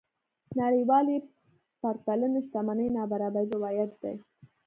نړيوالې 0.59 1.17
پرتلنې 1.81 2.39
شتمنۍ 2.45 2.87
نابرابرۍ 2.97 3.47
روايت 3.55 3.91
دي. 4.01 4.15